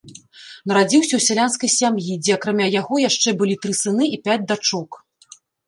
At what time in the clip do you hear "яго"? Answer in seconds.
2.79-2.95